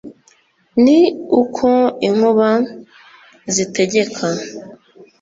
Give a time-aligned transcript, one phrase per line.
[0.83, 0.97] Ni
[1.41, 1.67] uko
[2.07, 2.49] inkuba
[3.53, 4.25] zitegeka